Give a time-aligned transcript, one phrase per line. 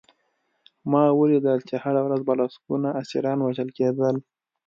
[0.91, 4.15] ما ولیدل چې هره ورځ به لسګونه اسیران وژل کېدل